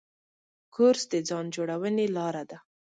[0.75, 2.57] کورس د ځان جوړونې لاره ده.